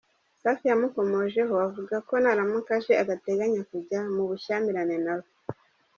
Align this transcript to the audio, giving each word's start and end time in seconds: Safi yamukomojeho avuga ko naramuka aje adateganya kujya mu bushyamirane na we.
Safi 0.41 0.65
yamukomojeho 0.69 1.55
avuga 1.67 1.95
ko 2.07 2.13
naramuka 2.23 2.71
aje 2.79 2.93
adateganya 3.03 3.61
kujya 3.69 3.99
mu 4.15 4.23
bushyamirane 4.29 4.95
na 5.05 5.13
we. 5.19 5.27